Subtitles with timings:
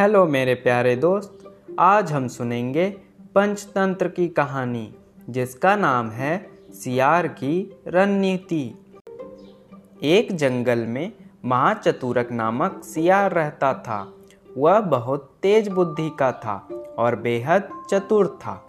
[0.00, 1.38] Hello मेरे प्यारे दोस्त,
[1.78, 2.96] आज हम सुनेंगे
[3.34, 4.94] पंचतंत्र की कहानी,
[5.30, 8.74] जिसका नाम है सियार की रणनीति।
[10.02, 11.12] एक जंगल में
[11.44, 14.14] महाचतुरक नामक सियार रहता था।
[14.58, 18.66] वह बहुत तेज बुद्धि का था और बेहद चतुर था।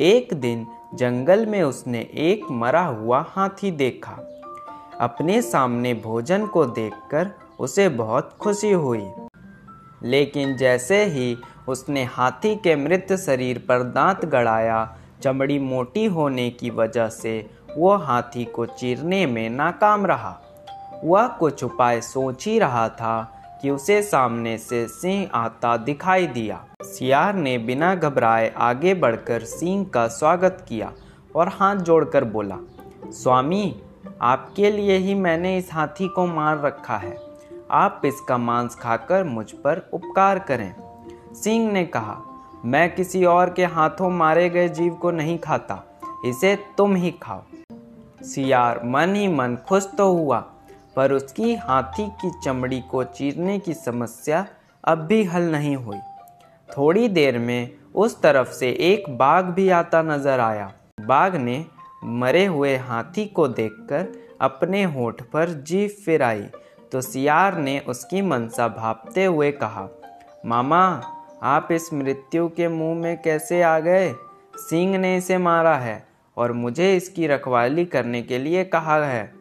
[0.00, 4.12] एक दिन जंगल में उसने एक मरा हुआ हाथी देखा।
[5.00, 9.10] अपने सामने भोजन को देखकर उसे बहुत खुशी हुई।
[10.04, 11.36] लेकिन जैसे ही
[11.68, 17.96] उसने हाथी के मृत शरीर पर दांत गड़ाया, चमड़ी मोटी होने की वजह से वो
[17.96, 20.40] हाथी को चीरने में नाकाम रहा।
[21.04, 26.64] वह कुछ उपाय सोच ही रहा था कि उसे सामने से सिंह आता दिखाई दिया।
[26.82, 30.92] सियार ने बिना घबराए आगे बढ़कर सिंह का स्वागत किया
[31.36, 32.58] और हाथ जोड़कर बोला,
[33.06, 33.82] स्वामी,
[34.22, 37.31] आपके लिए ही मैंने इस हाथी को मार रखा है।
[37.72, 40.74] आप इसका मांस खाकर मुझ पर उपकार करें।
[41.34, 42.16] सिंह ने कहा,
[42.64, 45.82] मैं किसी और के हाथों मारे गए जीव को नहीं खाता,
[46.26, 47.42] इसे तुम ही खाओ।
[48.24, 50.38] सियार मन ही मन खुश तो हुआ,
[50.96, 54.46] पर उसकी हाथी की चमड़ी को चीरने की समस्या
[54.84, 55.98] अब भी हल नहीं हुई।
[56.68, 61.64] थोड़ी देर में उस तरफ़ से एक बाघ भी आता नज़र आया। बाघ ने
[62.04, 66.44] मरे हुए हाथी को देखकर अपने होठ पर जीभ फिराई।
[66.92, 69.88] तो सियार ने उसकी मनसा भापते हुए कहा,
[70.46, 71.02] मामा,
[71.42, 74.14] आप इस मृत्यु के मुँह में कैसे आ गए?
[74.56, 79.34] सिंह ने इसे मारा है और मुझे इसकी रखवाली करने के लिए कहा है।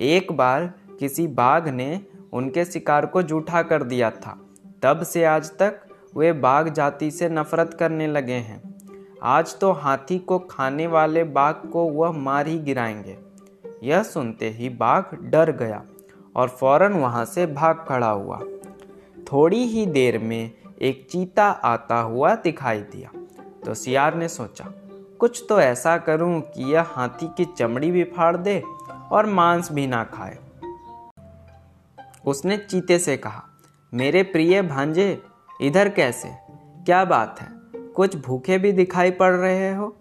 [0.00, 2.00] एक बार किसी बाघ ने
[2.32, 4.40] उनके शिकार को जूठा कर दिया था।
[4.82, 5.80] तब से आज तक
[6.16, 8.74] वे बाघ जाति से नफरत करने लगे हैं।
[9.22, 13.18] आज तो हाथी को खाने वाले बाघ को वह मार ही गिराएँगे।
[13.82, 15.84] यह सुनते ही बाघ डर गया।
[16.38, 18.40] और फ़ौरन वहाँ से भाग खड़ा हुआ।
[19.32, 20.50] थोड़ी ही देर में
[20.82, 23.10] एक चीता आता हुआ दिखाई दिया।
[23.66, 24.64] तो सियार ने सोचा,
[25.18, 28.62] कुछ तो ऐसा करूँ कि यह हाथी की चमड़ी भी फाड़ दे
[29.12, 30.38] और मांस भी ना खाए।
[32.26, 33.44] उसने चीते से कहा,
[33.94, 35.22] मेरे प्रिय भांजे,
[35.60, 36.28] इधर कैसे?
[36.84, 37.48] क्या बात है?
[37.74, 39.96] कुछ भूखे भी दिखाई पड़ रहे हो?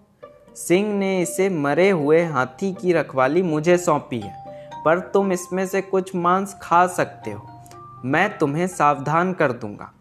[0.55, 4.46] सिंह ने इसे मरे हुए हाथी की रखवाली मुझे सौंपी है।
[4.87, 7.47] पर तुम इसमें से कुछ मांस खा सकते हो।
[8.05, 9.91] मैं तुम्हें सावधान कर दूँगा।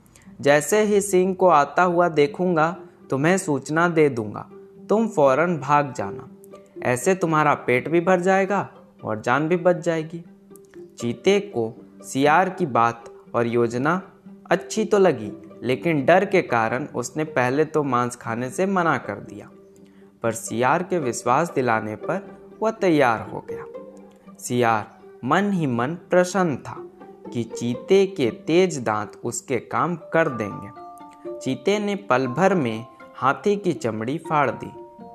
[0.41, 2.77] जैसे ही सिंह को आता हुआ देखूँगा,
[3.11, 4.47] तुम्हें सूचना दे दूँगा।
[4.89, 6.29] तुम फ़ौरन भाग जाना।
[6.83, 8.69] ऐसे तुम्हारा पेट भी भर जाएगा
[9.05, 10.25] और जान भी बच जाएगी।
[10.99, 13.05] चीते को सियार की बात
[13.35, 14.03] और योजना
[14.51, 15.33] अच्छी तो लगी,
[15.63, 19.51] लेकिन डर के कारण उसने पहले तो मांस खाने से मना कर दिया।
[20.23, 23.65] पर सियार के विश्वास दिलाने पर वह तैयार हो गया।
[24.39, 26.77] सियार। मन ही मन प्रसन्न था
[27.33, 32.87] कि चीते के तेज दांत उसके काम कर देंगे। चीते ने पल भर में
[33.17, 34.71] हाथी की चमड़ी फाड़ दी,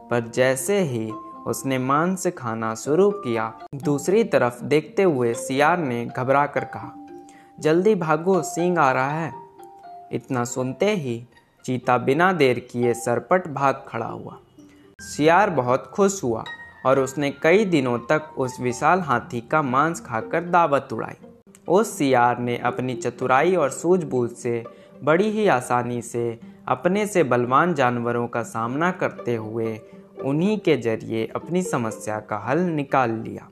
[0.10, 1.12] पर जैसे ही
[1.48, 6.92] उसने मांस खाना शुरू किया, दूसरी तरफ़ देखते हुए सियार ने घबरा कर कहा,
[7.60, 9.34] जल्दी भागो सिंह आ रहा है।
[10.12, 11.24] इतना सुनते ही
[11.66, 14.38] चीता बिना देर किए सरपट भाग खड़ा हुआ।
[15.00, 16.44] सियार बहुत खुश हुआ
[16.86, 21.28] और उसने कई दिनों तक उस विशाल हाथी का मांस खाकर दावत उड़ाई।
[21.68, 24.64] उस सियार ने अपनी चतुराई और सूझबूझ से,
[25.04, 29.80] बड़ी ही आसानी से, अपने से बलवान जानवरों का सामना करते हुए
[30.24, 33.50] उन्हीं के ज़रिए अपनी समस्या का हल निकाल लिया।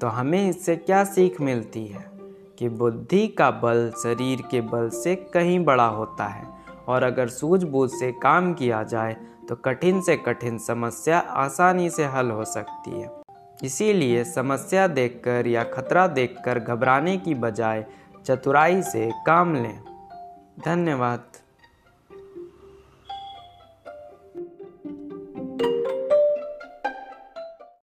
[0.00, 2.10] तो हमें इससे क्या सीख मिलती है
[2.58, 6.46] कि बुद्धि का बल शरीर के बल से कहीं बड़ा होता है
[6.88, 9.16] और अगर सूझबूझ से काम किया जाए
[9.48, 13.10] तो कठिन से कठिन समस्या आसानी से हल हो सकती है।
[13.64, 17.86] इसीलिए समस्या देखकर या खतरा देखकर घबराने की बजाय
[18.26, 19.80] चतुराई से काम लें।
[20.64, 21.24] धन्यवाद।